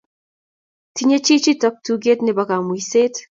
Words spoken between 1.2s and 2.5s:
chichoto tuget nebo